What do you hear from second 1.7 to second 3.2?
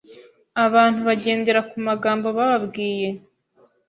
magambo bababwiye,